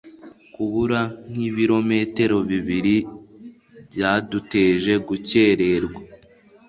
Kubura 0.53 1.01
nkibirometero 1.31 2.37
bibiri 2.49 2.95
byaduteje 3.91 4.93
gukererwa 5.07 5.99